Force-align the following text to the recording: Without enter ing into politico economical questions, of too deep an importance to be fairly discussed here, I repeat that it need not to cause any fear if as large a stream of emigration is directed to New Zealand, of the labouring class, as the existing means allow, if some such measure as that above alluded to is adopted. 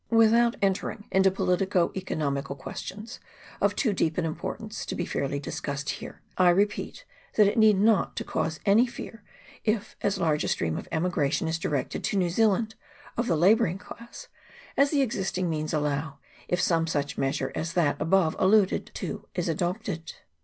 Without 0.09 0.55
enter 0.63 0.89
ing 0.89 1.05
into 1.11 1.29
politico 1.29 1.91
economical 1.95 2.55
questions, 2.55 3.19
of 3.61 3.75
too 3.75 3.93
deep 3.93 4.17
an 4.17 4.25
importance 4.25 4.83
to 4.83 4.95
be 4.95 5.05
fairly 5.05 5.39
discussed 5.39 5.91
here, 5.91 6.23
I 6.39 6.49
repeat 6.49 7.05
that 7.35 7.45
it 7.45 7.55
need 7.55 7.77
not 7.79 8.15
to 8.15 8.23
cause 8.23 8.59
any 8.65 8.87
fear 8.87 9.21
if 9.63 9.95
as 10.01 10.17
large 10.17 10.43
a 10.43 10.47
stream 10.47 10.75
of 10.75 10.87
emigration 10.91 11.47
is 11.47 11.59
directed 11.59 12.03
to 12.05 12.17
New 12.17 12.31
Zealand, 12.31 12.73
of 13.15 13.27
the 13.27 13.37
labouring 13.37 13.77
class, 13.77 14.27
as 14.75 14.89
the 14.89 15.03
existing 15.03 15.51
means 15.51 15.71
allow, 15.71 16.17
if 16.47 16.59
some 16.59 16.87
such 16.87 17.19
measure 17.19 17.51
as 17.53 17.73
that 17.73 18.01
above 18.01 18.35
alluded 18.39 18.89
to 18.95 19.27
is 19.35 19.47
adopted. 19.47 20.13